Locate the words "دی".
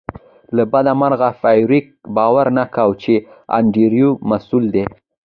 4.75-4.85